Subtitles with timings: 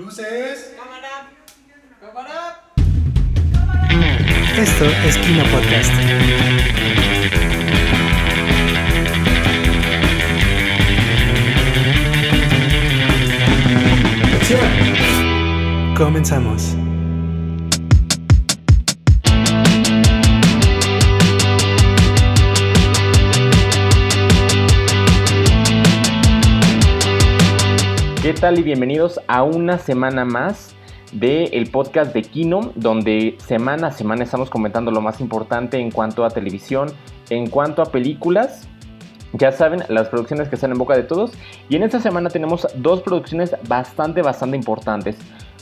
[0.00, 0.74] Luces.
[0.78, 1.30] Cámara.
[2.00, 2.64] Cámara.
[4.56, 5.92] Esto es Kino Podcast.
[15.98, 16.79] Comenzamos.
[28.22, 30.74] ¿Qué tal y bienvenidos a una semana más
[31.10, 36.26] del podcast de Kino, donde semana a semana estamos comentando lo más importante en cuanto
[36.26, 36.92] a televisión,
[37.30, 38.68] en cuanto a películas.
[39.32, 41.32] Ya saben, las producciones que están en boca de todos.
[41.70, 45.16] Y en esta semana tenemos dos producciones bastante, bastante importantes.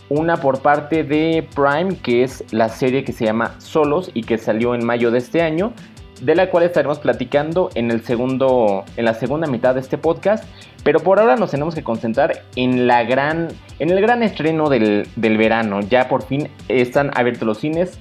[0.09, 4.37] Una por parte de Prime, que es la serie que se llama Solos y que
[4.37, 5.73] salió en mayo de este año
[6.21, 10.45] de la cual estaremos platicando en, el segundo, en la segunda mitad de este podcast.
[10.85, 15.09] Pero por ahora nos tenemos que concentrar en, la gran, en el gran estreno del,
[15.17, 15.81] verano.
[15.81, 17.99] Ya por fin están abiertos los cines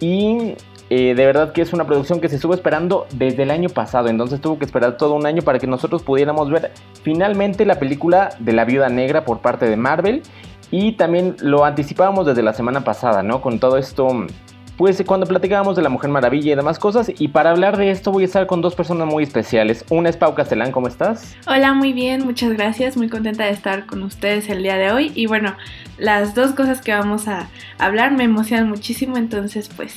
[0.00, 0.54] y
[0.90, 4.08] eh, de verdad que es una producción que se estuvo esperando desde el año pasado.
[4.08, 8.30] Entonces tuvo que esperar todo un año para que nosotros pudiéramos ver finalmente la película
[8.38, 10.22] de la Viuda Negra por parte de Marvel.
[10.70, 13.40] Y también lo anticipábamos desde la semana pasada, ¿no?
[13.40, 14.06] Con todo esto
[14.78, 17.10] pues cuando platicábamos de la Mujer Maravilla y demás cosas.
[17.18, 19.84] Y para hablar de esto voy a estar con dos personas muy especiales.
[19.90, 21.36] Una es Pau Castellán, ¿cómo estás?
[21.48, 22.96] Hola, muy bien, muchas gracias.
[22.96, 25.10] Muy contenta de estar con ustedes el día de hoy.
[25.16, 25.56] Y bueno,
[25.98, 27.48] las dos cosas que vamos a
[27.78, 29.96] hablar me emocionan muchísimo, entonces pues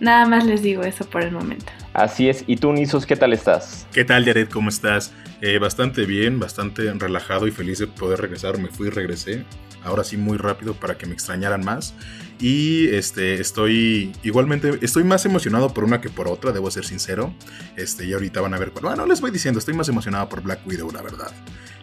[0.00, 1.66] nada más les digo eso por el momento.
[1.92, 2.42] Así es.
[2.46, 3.86] ¿Y tú, Nisos, qué tal estás?
[3.92, 4.48] ¿Qué tal, Jared?
[4.48, 5.12] ¿Cómo estás?
[5.42, 8.56] Eh, bastante bien, bastante relajado y feliz de poder regresar.
[8.58, 9.44] Me fui y regresé.
[9.86, 11.94] Ahora sí, muy rápido para que me extrañaran más.
[12.38, 17.32] Y este, estoy igualmente, estoy más emocionado por una que por otra, debo ser sincero.
[17.76, 20.60] Este, y ahorita van a ver, bueno, les voy diciendo, estoy más emocionado por Black
[20.66, 21.30] Widow, la verdad.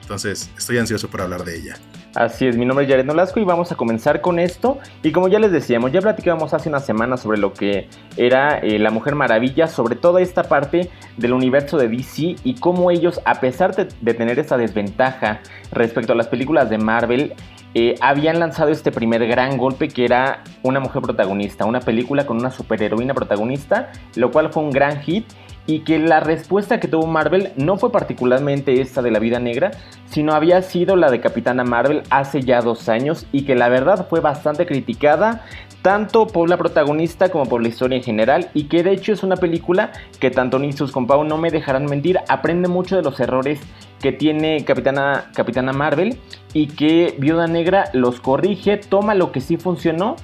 [0.03, 1.75] Entonces, estoy ansioso por hablar de ella.
[2.13, 4.77] Así es, mi nombre es Jared Nolasco y vamos a comenzar con esto.
[5.01, 7.87] Y como ya les decíamos, ya platicábamos hace una semana sobre lo que
[8.17, 12.91] era eh, la Mujer Maravilla, sobre toda esta parte del universo de DC y cómo
[12.91, 15.39] ellos, a pesar de, de tener esa desventaja
[15.71, 17.33] respecto a las películas de Marvel,
[17.73, 22.37] eh, habían lanzado este primer gran golpe que era una mujer protagonista, una película con
[22.37, 25.25] una superheroína protagonista, lo cual fue un gran hit
[25.65, 29.71] y que la respuesta que tuvo Marvel no fue particularmente esta de la vida negra,
[30.05, 34.07] sino había sido la de Capitana Marvel hace ya dos años y que la verdad
[34.09, 35.45] fue bastante criticada
[35.81, 39.23] tanto por la protagonista como por la historia en general y que de hecho es
[39.23, 43.19] una película que tanto Nisus como Pau no me dejarán mentir, aprende mucho de los
[43.19, 43.59] errores
[44.03, 46.17] que tiene Capitana, Capitana Marvel
[46.53, 50.17] y que Viuda Negra los corrige, toma lo que sí funcionó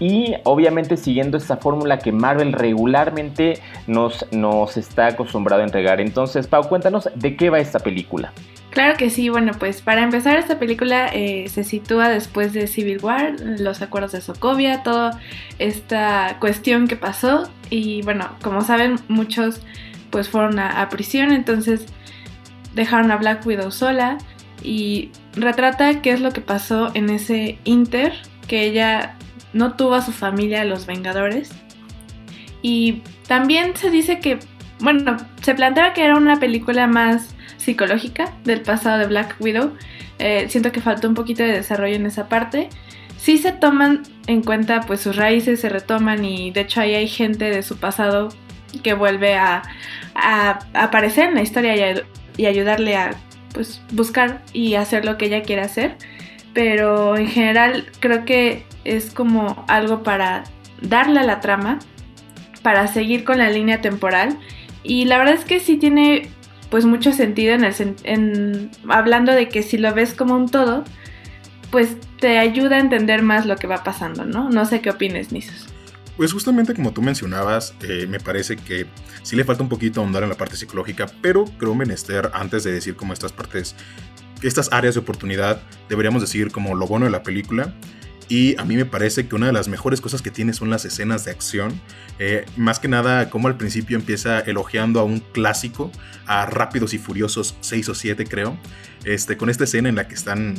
[0.00, 6.00] y obviamente siguiendo esta fórmula que Marvel regularmente nos, nos está acostumbrado a entregar.
[6.00, 8.32] Entonces, Pau, cuéntanos de qué va esta película.
[8.70, 13.00] Claro que sí, bueno, pues para empezar esta película eh, se sitúa después de Civil
[13.02, 15.20] War, los acuerdos de Sokovia, toda
[15.58, 19.60] esta cuestión que pasó y bueno, como saben muchos
[20.10, 21.86] pues fueron a prisión, entonces
[22.76, 24.18] dejaron a Black Widow sola
[24.62, 28.12] y retrata qué es lo que pasó en ese inter,
[28.46, 29.16] que ella
[29.52, 31.50] no tuvo a su familia, los Vengadores.
[32.62, 34.38] Y también se dice que,
[34.80, 39.72] bueno, se planteaba que era una película más psicológica del pasado de Black Widow.
[40.18, 42.68] Eh, siento que faltó un poquito de desarrollo en esa parte.
[43.16, 47.08] Sí se toman en cuenta pues sus raíces, se retoman y de hecho ahí hay
[47.08, 48.28] gente de su pasado
[48.82, 49.62] que vuelve a,
[50.14, 52.02] a aparecer en la historia y
[52.36, 53.16] y ayudarle a
[53.52, 55.96] pues buscar y hacer lo que ella quiere hacer.
[56.52, 60.44] Pero en general creo que es como algo para
[60.80, 61.78] darle a la trama,
[62.62, 64.38] para seguir con la línea temporal.
[64.82, 66.28] Y la verdad es que sí tiene
[66.70, 70.84] pues mucho sentido en, el, en hablando de que si lo ves como un todo,
[71.70, 74.50] pues te ayuda a entender más lo que va pasando, ¿no?
[74.50, 75.66] No sé qué opines, Nisos.
[76.16, 78.86] Pues justamente como tú mencionabas, eh, me parece que
[79.22, 82.72] sí le falta un poquito ahondar en la parte psicológica, pero creo menester, antes de
[82.72, 83.76] decir como estas partes,
[84.42, 87.74] estas áreas de oportunidad, deberíamos decir como lo bueno de la película.
[88.28, 90.84] Y a mí me parece que una de las mejores cosas que tiene son las
[90.84, 91.80] escenas de acción.
[92.18, 95.92] Eh, más que nada, como al principio empieza elogiando a un clásico,
[96.26, 98.58] a Rápidos y Furiosos 6 o 7 creo,
[99.04, 100.56] este, con esta escena en la que están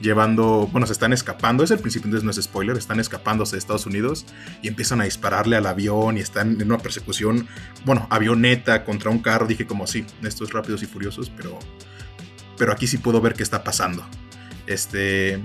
[0.00, 3.58] llevando, bueno, se están escapando, es el principio, entonces no es spoiler, están escapándose de
[3.58, 4.26] Estados Unidos
[4.62, 7.48] y empiezan a dispararle al avión y están en una persecución,
[7.84, 11.58] bueno, avioneta contra un carro, dije como sí, estos rápidos y furiosos, pero,
[12.58, 14.04] pero aquí sí puedo ver qué está pasando.
[14.66, 15.40] Este,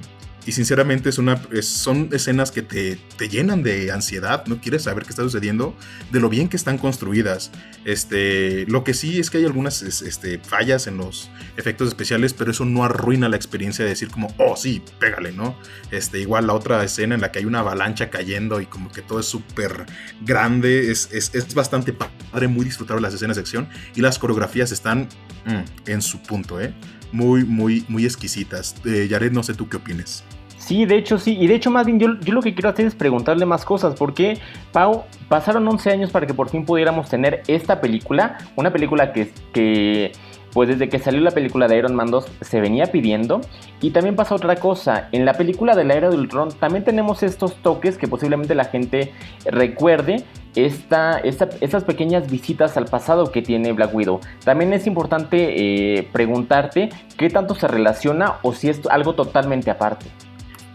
[0.45, 5.03] y sinceramente es una, son escenas que te, te, llenan de ansiedad, no quieres saber
[5.03, 5.75] qué está sucediendo,
[6.11, 7.51] de lo bien que están construidas.
[7.85, 12.51] Este, lo que sí es que hay algunas este, fallas en los efectos especiales, pero
[12.51, 15.55] eso no arruina la experiencia de decir como, oh sí, pégale, ¿no?
[15.91, 19.01] Este, igual la otra escena en la que hay una avalancha cayendo y como que
[19.01, 19.85] todo es súper
[20.21, 24.71] grande, es, es, es, bastante padre, muy disfrutable las escenas de acción y las coreografías
[24.71, 25.07] están
[25.45, 26.73] mm, en su punto, ¿eh?
[27.11, 28.75] Muy, muy, muy exquisitas.
[28.85, 30.23] Eh, Jared, no sé tú qué opines.
[30.57, 32.85] Sí, de hecho sí, y de hecho más bien yo, yo, lo que quiero hacer
[32.85, 34.37] es preguntarle más cosas, porque
[34.71, 39.33] Pau, pasaron 11 años para que por fin pudiéramos tener esta película, una película que,
[39.53, 40.11] que
[40.53, 43.41] pues desde que salió la película de Iron Man 2 se venía pidiendo.
[43.81, 47.23] Y también pasa otra cosa, en la película de la era de Ultron también tenemos
[47.23, 49.13] estos toques que posiblemente la gente
[49.45, 50.23] recuerde.
[50.55, 54.19] Esta, estas pequeñas visitas al pasado que tiene Black Widow.
[54.43, 60.07] También es importante eh, preguntarte qué tanto se relaciona o si es algo totalmente aparte.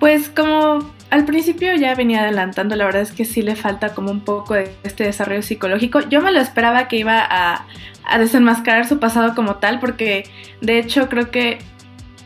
[0.00, 0.78] Pues como
[1.11, 4.55] al principio ya venía adelantando, la verdad es que sí le falta como un poco
[4.55, 6.00] de este desarrollo psicológico.
[6.00, 7.67] Yo me lo esperaba que iba a,
[8.05, 10.25] a desenmascarar su pasado como tal, porque
[10.61, 11.58] de hecho creo que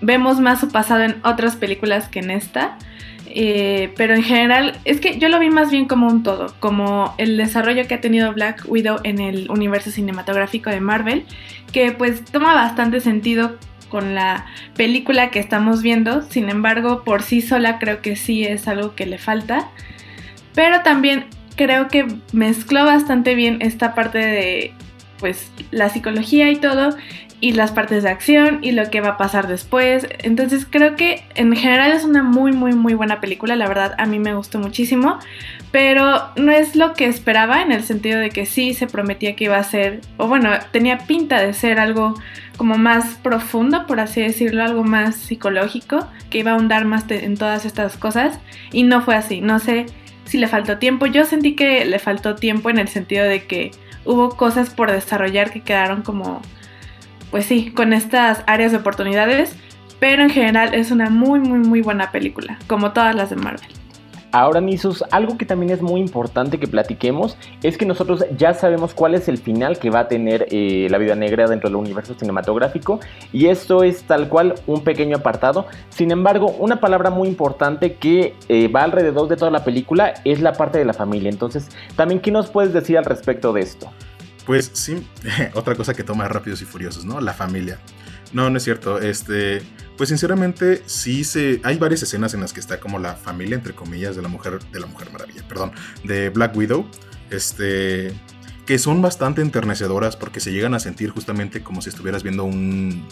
[0.00, 2.76] vemos más su pasado en otras películas que en esta.
[3.32, 7.14] Eh, pero en general, es que yo lo vi más bien como un todo, como
[7.16, 11.24] el desarrollo que ha tenido Black Widow en el universo cinematográfico de Marvel,
[11.72, 13.56] que pues toma bastante sentido
[13.88, 18.66] con la película que estamos viendo, sin embargo, por sí sola creo que sí es
[18.66, 19.68] algo que le falta,
[20.54, 24.72] pero también creo que mezcló bastante bien esta parte de
[25.18, 26.96] pues la psicología y todo
[27.40, 30.06] y las partes de acción y lo que va a pasar después.
[30.18, 34.06] Entonces creo que en general es una muy muy muy buena película, la verdad a
[34.06, 35.18] mí me gustó muchísimo,
[35.72, 39.44] pero no es lo que esperaba en el sentido de que sí se prometía que
[39.44, 42.14] iba a ser, o bueno, tenía pinta de ser algo
[42.56, 47.36] como más profundo, por así decirlo, algo más psicológico, que iba a ahondar más en
[47.36, 48.38] todas estas cosas
[48.70, 49.86] y no fue así, no sé
[50.24, 53.72] si le faltó tiempo, yo sentí que le faltó tiempo en el sentido de que
[54.04, 56.40] hubo cosas por desarrollar que quedaron como,
[57.30, 59.56] pues sí, con estas áreas de oportunidades,
[59.98, 63.68] pero en general es una muy, muy, muy buena película, como todas las de Marvel.
[64.32, 68.94] Ahora, Nisus, algo que también es muy importante que platiquemos es que nosotros ya sabemos
[68.94, 72.14] cuál es el final que va a tener eh, la vida negra dentro del universo
[72.14, 73.00] cinematográfico
[73.32, 75.66] y esto es tal cual un pequeño apartado.
[75.88, 80.40] Sin embargo, una palabra muy importante que eh, va alrededor de toda la película es
[80.40, 81.30] la parte de la familia.
[81.30, 83.90] Entonces, también, ¿qué nos puedes decir al respecto de esto?
[84.46, 85.06] Pues sí,
[85.54, 87.20] otra cosa que toma Rápidos y Furiosos, ¿no?
[87.20, 87.78] La familia.
[88.32, 88.98] No, no es cierto.
[89.00, 89.62] Este,
[89.96, 93.74] pues sinceramente sí se hay varias escenas en las que está como la familia entre
[93.74, 95.72] comillas de la mujer de la mujer maravilla, perdón,
[96.04, 96.86] de Black Widow,
[97.30, 98.12] este
[98.66, 103.04] que son bastante enternecedoras porque se llegan a sentir justamente como si estuvieras viendo un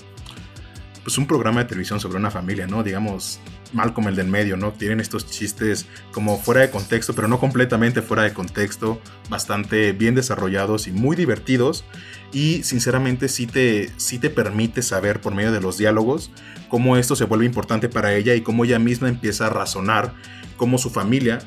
[1.03, 2.83] pues un programa de televisión sobre una familia, ¿no?
[2.83, 3.41] Digamos,
[3.73, 4.73] mal como el del medio, ¿no?
[4.73, 10.15] Tienen estos chistes como fuera de contexto, pero no completamente fuera de contexto, bastante bien
[10.15, 11.85] desarrollados y muy divertidos.
[12.33, 16.31] Y sinceramente sí te, sí te permite saber por medio de los diálogos
[16.69, 20.15] cómo esto se vuelve importante para ella y cómo ella misma empieza a razonar
[20.57, 21.39] cómo su familia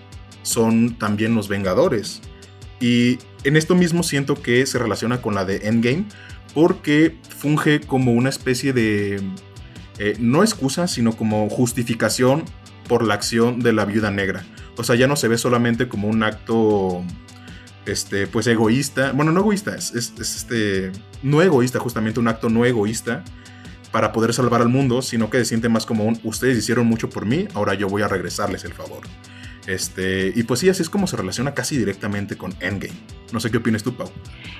[0.41, 2.21] son también los Vengadores.
[2.79, 6.05] Y en esto mismo siento que se relaciona con la de Endgame
[6.53, 9.21] porque funge como una especie de
[9.97, 12.43] eh, no excusa, sino como justificación
[12.87, 14.45] por la acción de la viuda negra.
[14.77, 17.03] O sea, ya no se ve solamente como un acto,
[17.85, 19.11] este, pues egoísta.
[19.11, 20.91] Bueno, no egoísta, es, este,
[21.23, 23.23] no egoísta, justamente un acto no egoísta
[23.91, 27.09] para poder salvar al mundo, sino que se siente más como un, ustedes hicieron mucho
[27.09, 29.01] por mí, ahora yo voy a regresarles el favor.
[29.67, 32.93] Este, y pues sí, así es como se relaciona casi directamente con Endgame.
[33.31, 34.09] No sé qué opinas tú, Pau.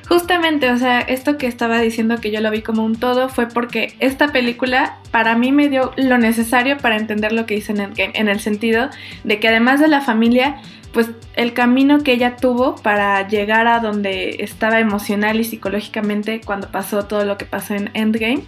[0.07, 3.47] Justamente, o sea, esto que estaba diciendo que yo lo vi como un todo fue
[3.47, 7.81] porque esta película para mí me dio lo necesario para entender lo que hice en
[7.81, 8.89] Endgame, en el sentido
[9.23, 10.61] de que además de la familia,
[10.93, 16.71] pues el camino que ella tuvo para llegar a donde estaba emocional y psicológicamente cuando
[16.71, 18.43] pasó todo lo que pasó en Endgame.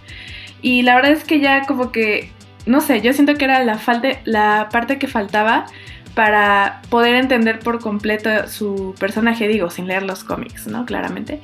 [0.62, 2.30] Y la verdad es que ya como que,
[2.64, 3.78] no sé, yo siento que era la,
[4.24, 5.66] la parte que faltaba
[6.14, 10.86] para poder entender por completo su personaje, digo, sin leer los cómics, ¿no?
[10.86, 11.40] Claramente.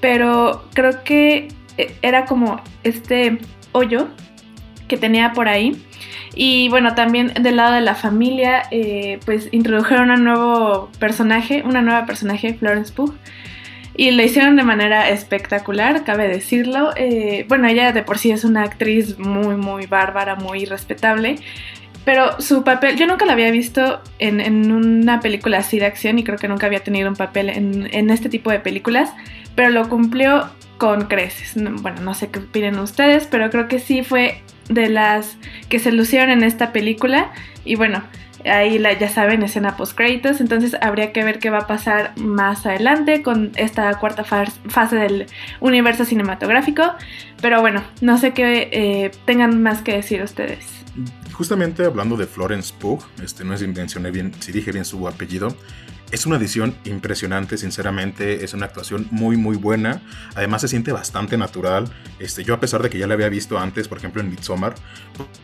[0.00, 3.38] Pero creo que eh, era como este
[3.72, 4.08] hoyo
[4.88, 5.82] que tenía por ahí.
[6.34, 11.82] Y bueno, también del lado de la familia, eh, pues introdujeron un nuevo personaje, una
[11.82, 13.14] nueva personaje, Florence Pugh.
[13.96, 16.90] Y lo hicieron de manera espectacular, cabe decirlo.
[16.96, 21.36] Eh, bueno, ella de por sí es una actriz muy, muy bárbara, muy respetable.
[22.04, 26.18] Pero su papel, yo nunca la había visto en, en, una película así de acción
[26.18, 29.12] y creo que nunca había tenido un papel en, en este tipo de películas,
[29.54, 31.54] pero lo cumplió con creces.
[31.56, 35.36] Bueno, no sé qué opinen ustedes, pero creo que sí fue de las
[35.68, 37.32] que se lucieron en esta película
[37.64, 38.02] y bueno,
[38.44, 42.12] ahí la, ya saben, escena post créditos, entonces habría que ver qué va a pasar
[42.16, 45.26] más adelante con esta cuarta fase del
[45.60, 46.92] universo cinematográfico,
[47.40, 50.83] pero bueno, no sé qué eh, tengan más que decir ustedes.
[51.34, 55.48] Justamente hablando de Florence Pugh, este, no es si dije bien su apellido,
[56.12, 60.00] es una edición impresionante, sinceramente, es una actuación muy muy buena,
[60.36, 63.58] además se siente bastante natural, este, yo a pesar de que ya la había visto
[63.58, 64.76] antes, por ejemplo en Midsommar,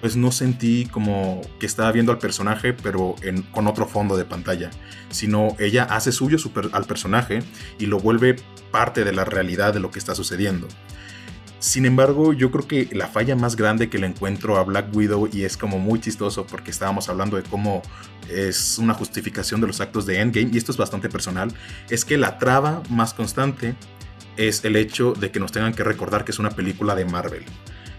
[0.01, 3.17] pues no sentí como que estaba viendo al personaje pero
[3.51, 4.71] con otro fondo de pantalla,
[5.11, 6.39] sino ella hace suyo
[6.71, 7.43] al personaje
[7.81, 8.37] y lo vuelve
[8.71, 10.69] parte de la realidad de lo que está sucediendo.
[11.61, 15.29] Sin embargo, yo creo que la falla más grande que le encuentro a Black Widow,
[15.31, 17.83] y es como muy chistoso porque estábamos hablando de cómo
[18.31, 21.53] es una justificación de los actos de Endgame, y esto es bastante personal,
[21.91, 23.75] es que la traba más constante
[24.39, 27.45] es el hecho de que nos tengan que recordar que es una película de Marvel.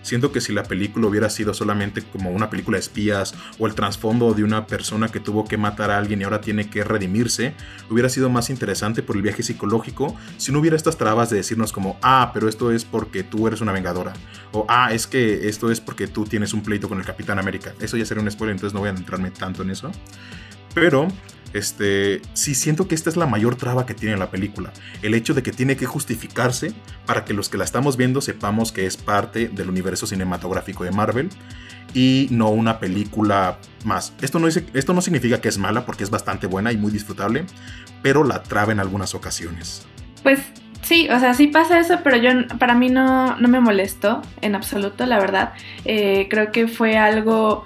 [0.01, 3.75] Siento que si la película hubiera sido solamente como una película de espías o el
[3.75, 7.53] trasfondo de una persona que tuvo que matar a alguien y ahora tiene que redimirse,
[7.89, 11.71] hubiera sido más interesante por el viaje psicológico si no hubiera estas trabas de decirnos
[11.71, 14.13] como, ah, pero esto es porque tú eres una vengadora.
[14.51, 17.73] O, ah, es que esto es porque tú tienes un pleito con el Capitán América.
[17.79, 19.91] Eso ya sería un spoiler, entonces no voy a entrarme tanto en eso.
[20.73, 21.07] Pero
[21.53, 24.71] este, sí siento que esta es la mayor traba que tiene la película.
[25.01, 26.73] El hecho de que tiene que justificarse
[27.05, 30.91] para que los que la estamos viendo sepamos que es parte del universo cinematográfico de
[30.91, 31.29] Marvel
[31.93, 34.13] y no una película más.
[34.21, 37.45] Esto no, significa que es mala porque es bastante buena y muy disfrutable,
[38.01, 39.85] pero la traba en algunas ocasiones.
[40.23, 40.39] Pues
[40.83, 44.55] Sí, o sea, sí pasa eso, pero yo para mí no, no me molestó en
[44.55, 45.53] absoluto, la verdad.
[45.85, 47.65] Eh, creo que fue algo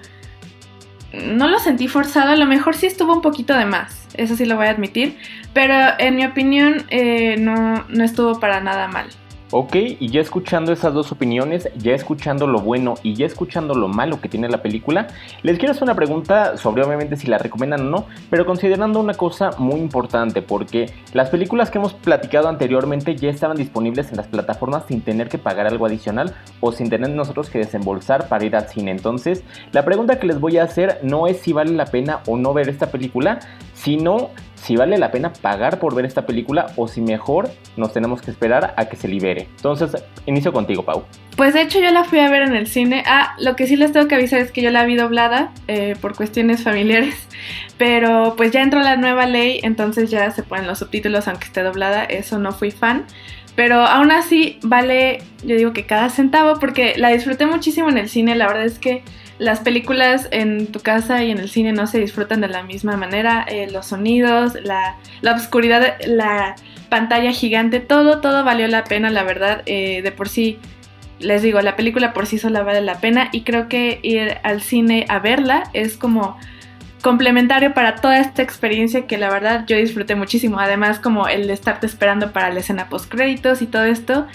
[1.24, 4.46] no lo sentí forzado, a lo mejor sí estuvo un poquito de más, eso sí
[4.46, 5.18] lo voy a admitir,
[5.54, 9.08] pero en mi opinión eh, no, no estuvo para nada mal.
[9.52, 13.88] Ok, y ya escuchando esas dos opiniones, ya escuchando lo bueno y ya escuchando lo
[13.88, 15.08] malo que tiene la película,
[15.44, 19.14] les quiero hacer una pregunta sobre obviamente si la recomiendan o no, pero considerando una
[19.14, 24.28] cosa muy importante, porque las películas que hemos platicado anteriormente ya estaban disponibles en las
[24.28, 28.56] plataformas sin tener que pagar algo adicional o sin tener nosotros que desembolsar para ir
[28.56, 28.90] al cine.
[28.90, 32.36] Entonces, la pregunta que les voy a hacer no es si vale la pena o
[32.36, 33.40] no ver esta película,
[33.76, 34.32] sino
[34.66, 38.32] si vale la pena pagar por ver esta película o si mejor nos tenemos que
[38.32, 39.48] esperar a que se libere.
[39.58, 39.92] Entonces,
[40.26, 41.06] inicio contigo, Pau.
[41.38, 43.04] Pues de hecho yo la fui a ver en el cine.
[43.06, 45.96] Ah, lo que sí les tengo que avisar es que yo la vi doblada eh,
[46.02, 47.28] por cuestiones familiares.
[47.78, 51.62] Pero pues ya entró la nueva ley, entonces ya se ponen los subtítulos aunque esté
[51.62, 52.04] doblada.
[52.04, 53.06] Eso no fui fan.
[53.56, 58.10] Pero aún así vale, yo digo que cada centavo porque la disfruté muchísimo en el
[58.10, 58.36] cine.
[58.36, 59.04] La verdad es que
[59.38, 62.98] las películas en tu casa y en el cine no se disfrutan de la misma
[62.98, 63.46] manera.
[63.48, 66.56] Eh, los sonidos, la, la, oscuridad, la
[66.90, 69.64] pantalla gigante, todo, todo valió la pena, la verdad.
[69.66, 70.58] Eh, de por sí,
[71.20, 74.62] les digo, la película por sí sola vale la pena y creo que ir al
[74.62, 76.38] cine a verla es como
[77.06, 80.60] complementario para toda esta experiencia que la verdad yo disfruté muchísimo.
[80.60, 84.26] Además, como el de estarte esperando para la escena post créditos y todo esto,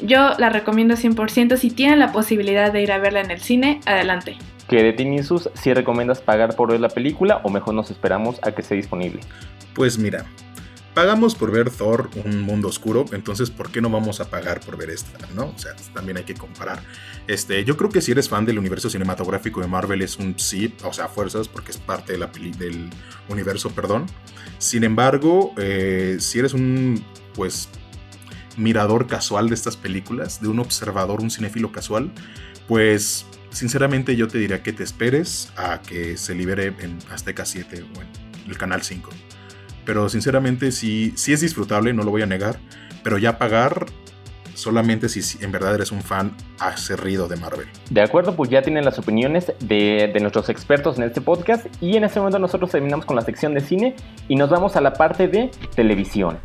[0.00, 1.56] yo la recomiendo 100%.
[1.56, 4.36] Si tienen la posibilidad de ir a verla en el cine, adelante.
[4.68, 8.52] ¿Qué de Tinisus si recomiendas pagar por ver la película o mejor nos esperamos a
[8.52, 9.18] que esté disponible?
[9.74, 10.24] Pues mira,
[10.94, 14.76] pagamos por ver Thor, un mundo oscuro, entonces ¿por qué no vamos a pagar por
[14.76, 15.26] ver esta?
[15.34, 15.46] ¿no?
[15.46, 16.82] O sea, también hay que comparar.
[17.26, 20.74] Este, yo creo que si eres fan del universo cinematográfico de Marvel es un sí,
[20.84, 22.90] o sea, fuerzas, porque es parte del
[23.28, 24.06] universo, perdón.
[24.58, 27.04] Sin embargo, eh, si eres un,
[27.34, 27.68] pues,
[28.56, 32.10] mirador casual de estas películas, de un observador, un cinéfilo casual,
[32.68, 37.84] pues sinceramente yo te diría que te esperes a que se libere en Azteca 7
[37.96, 39.10] o en el Canal 5.
[39.90, 42.60] Pero sinceramente sí, sí es disfrutable, no lo voy a negar,
[43.02, 43.86] pero ya pagar
[44.54, 46.30] solamente si en verdad eres un fan
[46.60, 47.66] acerrido de Marvel.
[47.90, 51.96] De acuerdo, pues ya tienen las opiniones de, de, nuestros expertos en este podcast y
[51.96, 53.96] en este momento nosotros terminamos con la sección de cine
[54.28, 56.38] y nos vamos a la parte de televisión.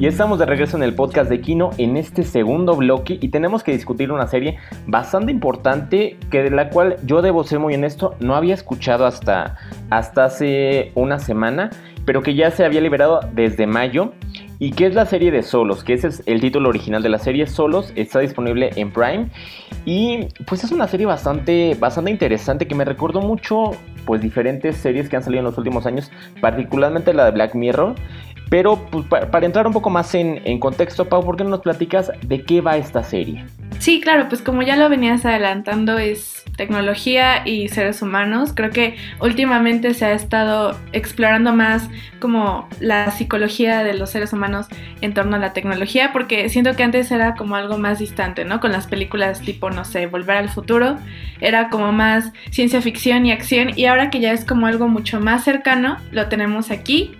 [0.00, 3.62] Y estamos de regreso en el podcast de Kino en este segundo bloque y tenemos
[3.62, 8.14] que discutir una serie bastante importante que de la cual yo debo ser muy honesto,
[8.18, 9.58] no había escuchado hasta,
[9.90, 11.68] hasta hace una semana,
[12.06, 14.14] pero que ya se había liberado desde mayo
[14.58, 17.18] y que es la serie de Solos, que ese es el título original de la
[17.18, 19.28] serie Solos, está disponible en Prime
[19.84, 23.72] y pues es una serie bastante, bastante interesante que me recordó mucho
[24.04, 27.94] pues diferentes series que han salido en los últimos años, particularmente la de Black Mirror
[28.50, 32.10] pero pues, para, entrar un poco más en, contexto, Pau, ¿por qué no nos platicas
[32.20, 33.46] de qué va esta serie?
[33.78, 38.50] Sí, claro, pues como ya lo venías adelantando, es tecnología y seres humanos.
[38.54, 41.88] Creo que últimamente se ha estado explorando más
[42.18, 44.66] como la psicología de los seres humanos
[45.00, 48.58] en torno a la tecnología, porque siento que antes era como algo más distante, ¿no?
[48.60, 50.98] Con las películas tipo, no sé, Volver al futuro,
[51.40, 55.20] era como más ciencia ficción y acción, y ahora que ya es como algo mucho
[55.20, 57.12] más cercano, lo tenemos aquí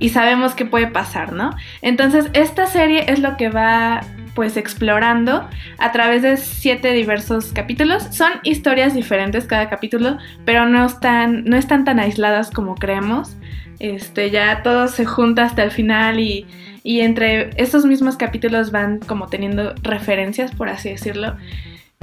[0.00, 1.54] y sabemos qué puede pasar, ¿no?
[1.82, 4.00] Entonces, esta serie es lo que va
[4.34, 8.04] pues explorando a través de siete diversos capítulos.
[8.10, 13.36] Son historias diferentes cada capítulo, pero no están, no están tan aisladas como creemos.
[13.78, 16.46] Este, ya todo se junta hasta el final y,
[16.82, 21.36] y entre estos mismos capítulos van como teniendo referencias, por así decirlo.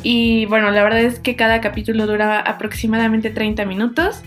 [0.03, 4.21] Y bueno, la verdad es que cada capítulo dura aproximadamente 30 minutos.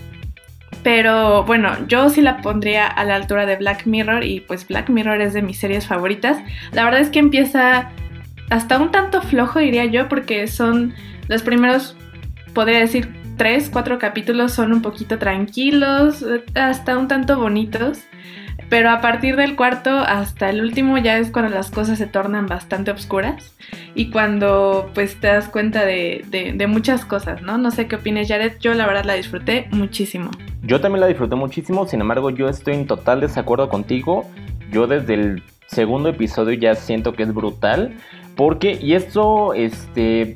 [0.83, 4.89] Pero bueno, yo sí la pondría a la altura de Black Mirror y pues Black
[4.89, 6.37] Mirror es de mis series favoritas.
[6.71, 7.91] La verdad es que empieza
[8.49, 10.93] hasta un tanto flojo, diría yo, porque son
[11.27, 11.95] los primeros,
[12.53, 17.99] podría decir, tres, cuatro capítulos son un poquito tranquilos, hasta un tanto bonitos.
[18.71, 22.45] Pero a partir del cuarto hasta el último ya es cuando las cosas se tornan
[22.45, 23.53] bastante oscuras
[23.95, 27.57] y cuando pues te das cuenta de, de, muchas cosas, ¿no?
[27.57, 30.31] No sé qué opines Jared, yo la verdad la disfruté muchísimo.
[30.63, 34.31] Yo también la disfruté muchísimo, sin embargo yo estoy en total desacuerdo contigo.
[34.71, 37.97] Yo desde el segundo episodio ya siento que es brutal.
[38.37, 40.35] Porque, y esto, este,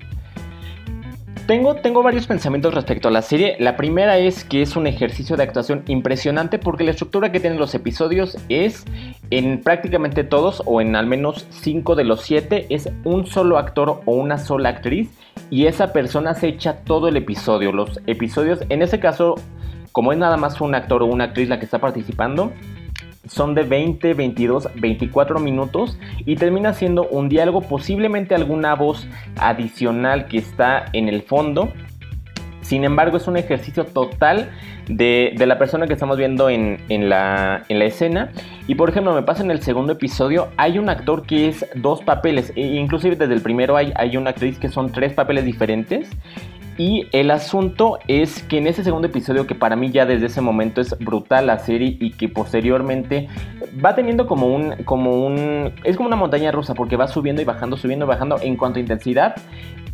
[1.47, 3.55] tengo, tengo, varios pensamientos respecto a la serie.
[3.59, 7.59] La primera es que es un ejercicio de actuación impresionante porque la estructura que tienen
[7.59, 8.83] los episodios es
[9.29, 14.01] en prácticamente todos o en al menos 5 de los 7 es un solo actor
[14.05, 15.09] o una sola actriz
[15.49, 17.71] y esa persona se echa todo el episodio.
[17.71, 19.35] Los episodios, en ese caso,
[19.91, 22.51] como es nada más un actor o una actriz la que está participando,
[23.27, 30.27] son de 20, 22, 24 minutos y termina siendo un diálogo, posiblemente alguna voz adicional
[30.27, 31.71] que está en el fondo.
[32.61, 34.49] Sin embargo, es un ejercicio total
[34.87, 36.79] de, la persona que estamos viendo en,
[37.09, 38.31] la, escena.
[38.67, 42.01] Y por ejemplo, me pasa en el segundo episodio, hay un actor que es dos
[42.01, 42.51] papeles.
[42.55, 46.09] E inclusive desde el primero hay, hay una actriz que son tres papeles diferentes.
[46.77, 50.41] Y el asunto es que en ese segundo episodio, que para mí ya desde ese
[50.41, 53.29] momento es brutal la serie y que posteriormente
[53.83, 57.45] va teniendo como un, como un, es como una montaña rusa porque va subiendo y
[57.45, 59.35] bajando, subiendo y bajando en cuanto a intensidad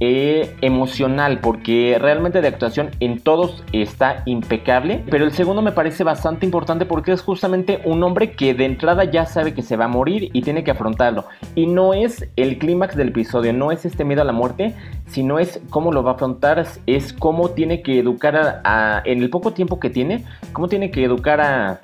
[0.04, 5.04] eh, emocional, porque realmente de actuación en todos está impecable.
[5.10, 9.04] Pero el segundo me parece bastante importante porque es justamente un hombre que de entrada
[9.04, 11.26] ya sabe que se va a morir y tiene que afrontarlo.
[11.54, 14.76] Y no es el clímax del episodio, no es este miedo a la muerte,
[15.06, 19.30] sino es cómo lo va a afrontar, es cómo tiene que educar a, en el
[19.30, 21.82] poco tiempo que tiene, cómo tiene que educar a,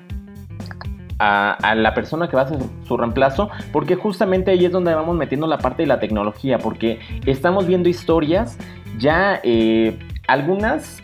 [1.18, 5.16] a, la persona que va a hacer su reemplazo, porque justamente ahí es donde vamos
[5.16, 8.58] metiendo la parte de la tecnología, porque estamos viendo historias
[8.98, 11.02] ya eh, algunas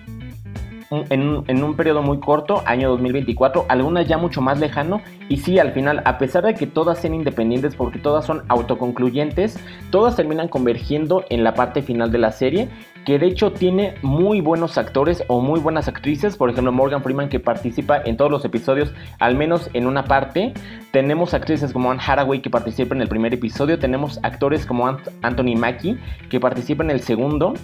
[1.11, 5.01] en, un periodo muy corto, año 2024, algunas ya mucho más lejano.
[5.29, 9.59] Y sí, al final, a pesar de que todas sean independientes, porque todas son autoconcluyentes,
[9.91, 12.69] todas terminan convergiendo en la parte final de la serie
[13.05, 17.29] que de hecho tiene muy buenos actores o muy buenas actrices, por ejemplo Morgan Freeman
[17.29, 20.55] que participa en todos los episodios, al menos en una parte.
[20.91, 24.87] Tenemos actrices como Anne Hathaway que participa en el primer episodio, tenemos actores como
[25.23, 25.99] Anthony Mackie
[26.31, 27.55] que participa en el segundo.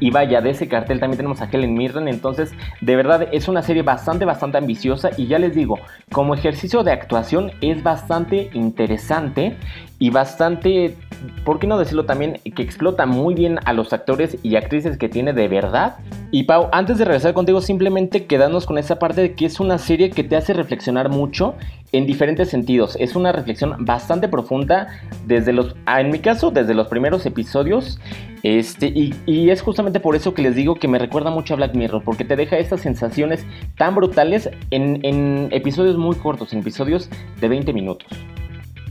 [0.00, 2.08] Y vaya, de ese cartel también tenemos a Helen Mirren.
[2.08, 5.10] Entonces, de verdad, es una serie bastante, bastante ambiciosa.
[5.16, 5.78] Y ya les digo,
[6.10, 9.56] como ejercicio de actuación es bastante interesante
[10.00, 10.96] y bastante,
[11.44, 12.40] ¿por qué no decirlo también?
[12.56, 15.98] Que explota muy bien a los actores y actrices que tiene de verdad.
[16.30, 19.76] Y Pau, antes de regresar contigo, simplemente quedarnos con esa parte de que es una
[19.76, 21.54] serie que te hace reflexionar mucho
[21.92, 22.96] en diferentes sentidos.
[22.98, 24.88] Es una reflexión bastante profunda
[25.26, 28.00] desde los, ah, en mi caso, desde los primeros episodios.
[28.42, 31.74] Este, y, es justamente por eso que les digo que me recuerda mucho a Black
[31.74, 33.44] Mirror, porque te deja estas sensaciones
[33.76, 38.08] tan brutales en, en episodios muy cortos, en episodios de 20 minutos.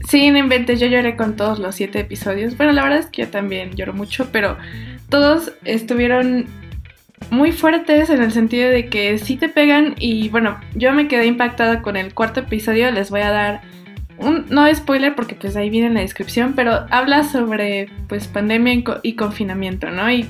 [0.08, 2.56] Sí, no inventes, yo lloré con todos los siete episodios.
[2.56, 4.56] Bueno, la verdad es que yo también lloro mucho, pero
[5.08, 6.46] todos estuvieron
[7.30, 11.26] muy fuertes en el sentido de que sí te pegan y bueno, yo me quedé
[11.26, 13.60] impactada con el cuarto episodio, les voy a dar
[14.20, 18.82] un, no spoiler porque pues ahí viene en la descripción, pero habla sobre pues pandemia
[19.02, 20.10] y confinamiento, ¿no?
[20.10, 20.26] Y,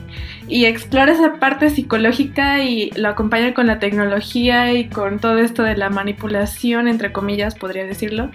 [0.49, 5.63] y explora esa parte psicológica y lo acompaña con la tecnología y con todo esto
[5.63, 8.31] de la manipulación, entre comillas, podría decirlo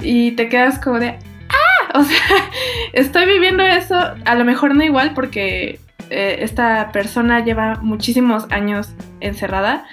[0.00, 1.08] y te quedas como de,
[1.48, 1.98] ¡ah!
[1.98, 2.20] O sea,
[2.92, 5.80] estoy viviendo eso, a lo mejor no igual porque
[6.10, 9.86] eh, esta persona lleva muchísimos años encerrada,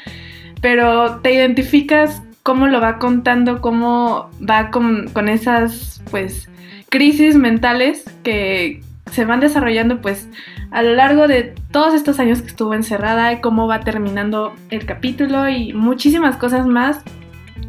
[0.61, 6.47] pero te identificas cómo lo va contando, cómo va con, esas, pues,
[6.89, 10.27] crisis mentales que, se van desarrollando pues
[10.71, 15.47] a lo largo de todos estos años que estuvo encerrada, cómo va terminando el capítulo
[15.47, 17.01] y muchísimas cosas más.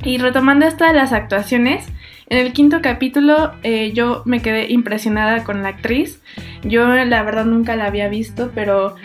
[0.02, 1.86] Y retomando esto de las actuaciones,
[2.28, 6.20] en el quinto capítulo eh, yo me quedé impresionada con la actriz.
[6.62, 8.96] Yo la verdad nunca la había visto, pero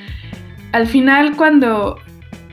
[0.72, 1.98] al final cuando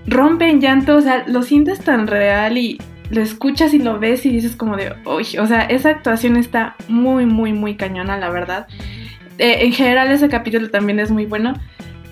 [0.07, 2.79] rompe en llanto, o sea, lo sientes tan real y
[3.11, 6.77] lo escuchas y lo ves y dices como de, uy, o sea, esa actuación está
[6.89, 8.67] muy, muy, muy cañona, la verdad.
[9.39, 11.55] Eh, en general ese capítulo también es muy bueno.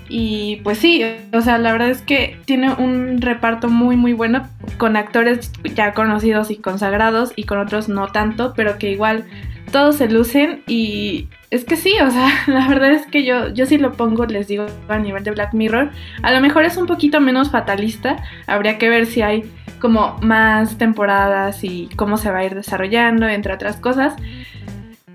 [0.09, 4.49] Y pues sí, o sea, la verdad es que tiene un reparto muy muy bueno
[4.79, 9.25] con actores ya conocidos y consagrados y con otros no tanto, pero que igual
[9.73, 13.67] todos se lucen y es que sí, o sea, la verdad es que yo, yo
[13.67, 15.91] sí lo pongo, les digo, a nivel de Black Mirror.
[16.23, 19.45] A lo mejor es un poquito menos fatalista, habría que ver si hay
[19.81, 24.15] como más temporadas y cómo se va a ir desarrollando, entre otras cosas.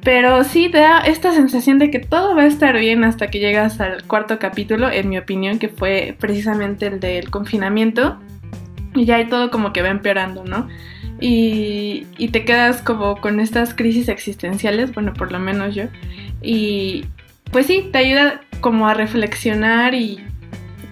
[0.04, 3.40] Pero sí te da esta sensación de que todo va a estar bien hasta que
[3.40, 8.20] llegas al cuarto capítulo, en mi opinión, que fue precisamente el del confinamiento.
[8.96, 10.68] Y ya hay todo como que va empeorando, ¿no?
[11.22, 15.86] Y, te quedas como con estas crisis existenciales, bueno, por lo menos yo.
[16.42, 17.06] Y
[17.52, 20.20] pues sí, te ayuda como a reflexionar y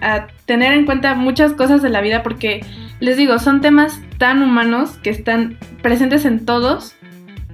[0.00, 2.64] a tener en cuenta muchas cosas de la vida porque
[3.00, 6.94] les digo, son temas tan humanos que están presentes en todos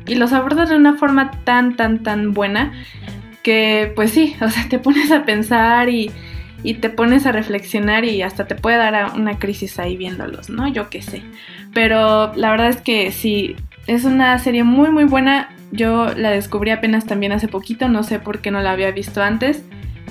[0.07, 2.73] y los abordas de una forma tan, tan, tan buena
[3.43, 6.11] que pues sí, o sea, te pones a pensar y,
[6.63, 10.67] y te pones a reflexionar y hasta te puede dar una crisis ahí viéndolos, ¿no?
[10.69, 11.23] Yo qué sé.
[11.77, 13.55] Pero la verdad es que sí,
[13.87, 15.51] es una serie muy, muy buena.
[15.73, 19.23] Yo la descubrí apenas también hace poquito, no sé por qué no la había visto
[19.23, 19.63] antes,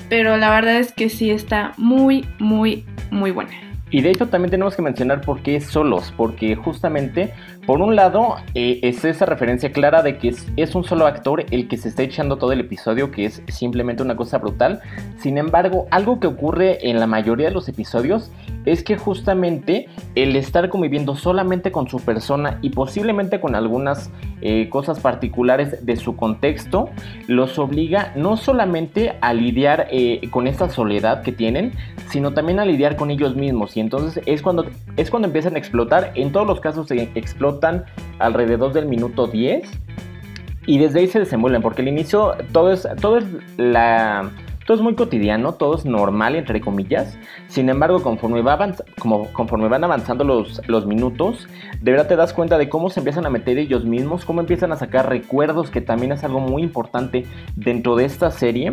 [0.08, 3.50] pero la verdad es que sí está muy, muy, muy buena.
[3.90, 7.34] Y de hecho también tenemos que mencionar por qué solos, porque justamente,
[7.66, 11.66] por un lado, eh, es esa referencia clara de que es, un solo actor el
[11.66, 14.80] que se está echando todo el episodio, que es simplemente una cosa brutal.
[15.18, 18.30] Sin embargo, algo que ocurre en la mayoría de los episodios
[18.66, 24.10] es que justamente el estar conviviendo solamente con su persona y posiblemente con algunas
[24.42, 26.90] eh, cosas particulares de su contexto,
[27.26, 31.72] los obliga no solamente a lidiar eh, con esta soledad que tienen,
[32.10, 33.76] sino también a lidiar con ellos mismos.
[33.76, 36.12] Y entonces es cuando, es cuando empiezan a explotar.
[36.14, 36.94] En todos los casos se
[38.18, 39.68] alrededor del minuto 10.
[40.66, 43.24] Y desde ahí se desenvuelven, porque al inicio todo es, todo es
[43.56, 44.30] la
[44.66, 47.16] todo es muy cotidiano, todo es normal, entre comillas.
[47.46, 48.58] Sin embargo, conforme, va
[48.98, 51.48] como, conforme van avanzando los, los minutos,
[51.80, 54.72] de verdad te das cuenta de cómo se empiezan a meter ellos mismos, cómo empiezan
[54.72, 58.72] a sacar recuerdos, que también es algo muy importante dentro de esta serie.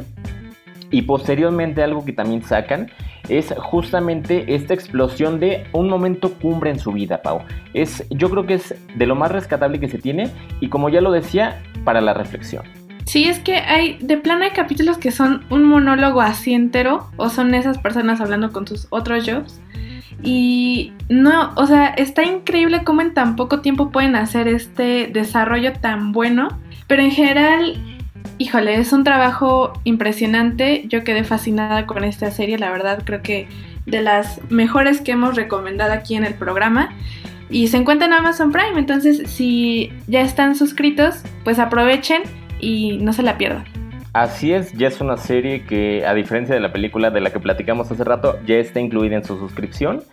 [0.94, 2.92] Y posteriormente algo que también sacan
[3.28, 7.42] es justamente esta explosión de un momento cumbre en su vida, Pau.
[7.74, 10.30] Es, yo creo que es de lo más rescatable que se tiene
[10.62, 12.64] y como ya lo decía, para la reflexión.
[13.06, 17.30] Sí, es que hay, de plano hay capítulos que son un monólogo así entero, o
[17.30, 19.60] son esas personas hablando con sus otros jobs.
[20.22, 25.74] Y no, o sea, está increíble cómo en tan poco tiempo pueden hacer este desarrollo
[25.74, 26.48] tan bueno.
[26.88, 27.93] Pero en general,
[28.38, 30.86] híjole, es un trabajo impresionante.
[30.88, 33.48] Yo quedé fascinada con esta serie, la verdad creo que
[33.86, 36.90] de las mejores que hemos recomendado aquí en el programa.
[37.50, 42.24] Y se encuentra en Amazon Prime, entonces si ya están suscritos, pues aprovechen
[42.60, 43.66] y no se la pierdan.
[44.14, 47.40] Así es, ya es una serie que a diferencia de la película de la que
[47.40, 50.04] platicamos hace rato, ya está incluida en su suscripción.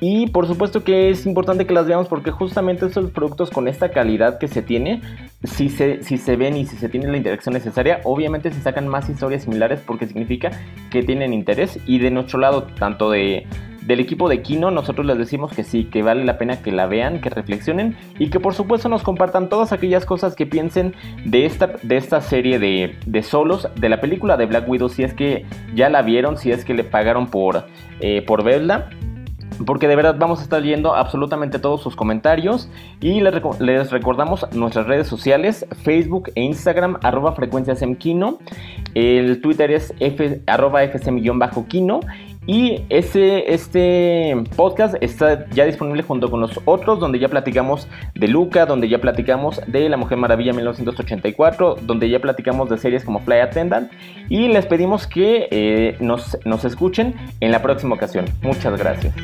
[0.00, 3.90] Y por supuesto que es importante que las veamos porque justamente estos productos con esta
[3.90, 5.02] calidad que se tiene,
[5.44, 8.88] si se, si se ven y si se tiene la interacción necesaria, obviamente se sacan
[8.88, 10.50] más historias similares porque significa
[10.90, 11.78] que tienen interés.
[11.86, 13.46] Y de nuestro lado, tanto de
[13.90, 16.86] del equipo de Kino, nosotros les decimos que sí, que vale la pena que la
[16.86, 21.46] vean, que reflexionen y que por supuesto nos compartan todas aquellas cosas que piensen de
[21.46, 25.14] esta, de esta serie de, de solos, de la película de Black Widow, si es
[25.14, 27.66] que ya la vieron, si es que le pagaron por,
[28.00, 28.90] eh, por verla
[29.66, 32.68] porque de verdad vamos a estar leyendo absolutamente todos sus comentarios
[33.00, 38.38] y les, recordamos nuestras redes sociales, Facebook e Instagram, arroba frecuenciasemquino,
[38.94, 42.00] el Twitter es f, arroba fsm-quino
[42.46, 48.28] y ese, este podcast está ya disponible junto con los otros, donde ya platicamos de
[48.28, 53.20] Luca, donde ya platicamos de La Mujer Maravilla 1984, donde ya platicamos de series como
[53.20, 53.92] Fly Attendant.
[54.28, 58.24] Y les pedimos que eh, nos, nos escuchen en la próxima ocasión.
[58.42, 59.14] Muchas gracias.